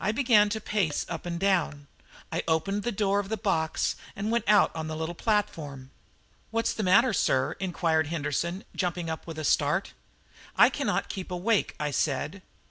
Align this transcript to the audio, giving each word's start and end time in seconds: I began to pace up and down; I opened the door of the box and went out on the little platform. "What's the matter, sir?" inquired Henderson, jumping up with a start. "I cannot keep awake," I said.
I 0.00 0.12
began 0.12 0.48
to 0.48 0.62
pace 0.62 1.04
up 1.10 1.26
and 1.26 1.38
down; 1.38 1.88
I 2.32 2.42
opened 2.48 2.84
the 2.84 2.90
door 2.90 3.20
of 3.20 3.28
the 3.28 3.36
box 3.36 3.96
and 4.16 4.30
went 4.30 4.48
out 4.48 4.74
on 4.74 4.86
the 4.86 4.96
little 4.96 5.14
platform. 5.14 5.90
"What's 6.50 6.72
the 6.72 6.82
matter, 6.82 7.12
sir?" 7.12 7.52
inquired 7.60 8.06
Henderson, 8.06 8.64
jumping 8.74 9.10
up 9.10 9.26
with 9.26 9.38
a 9.38 9.44
start. 9.44 9.92
"I 10.56 10.70
cannot 10.70 11.10
keep 11.10 11.30
awake," 11.30 11.74
I 11.78 11.90
said. 11.90 12.40